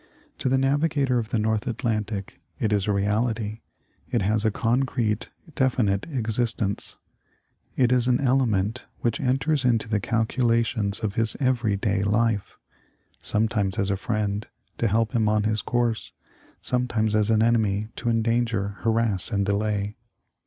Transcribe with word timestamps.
To 0.39 0.49
the 0.49 0.57
navigator 0.57 1.19
of 1.19 1.29
the 1.29 1.37
North 1.37 1.67
Atlantic 1.67 2.41
it 2.57 2.73
is 2.73 2.87
a 2.87 2.91
reality; 2.91 3.59
it 4.09 4.23
has 4.23 4.43
a 4.43 4.49
concrete, 4.49 5.29
definite 5.53 6.07
existence; 6.11 6.97
it 7.75 7.91
is 7.91 8.07
an 8.07 8.19
ele 8.19 8.47
ment 8.47 8.87
which 9.01 9.19
enters 9.21 9.63
into 9.63 9.87
the 9.87 9.99
calculations 9.99 11.01
of 11.01 11.13
his 11.13 11.37
every 11.39 11.75
day 11.77 12.01
life— 12.01 12.57
sometimes 13.21 13.77
as 13.77 13.91
a 13.91 13.95
friend, 13.95 14.47
to 14.79 14.87
help 14.87 15.11
him 15.11 15.29
on 15.29 15.43
his 15.43 15.61
course, 15.61 16.13
sometimes 16.61 17.15
as 17.15 17.29
an 17.29 17.43
enemy, 17.43 17.89
to 17.97 18.09
endanger, 18.09 18.77
harass, 18.79 19.29
and 19.29 19.45
delay. 19.45 19.97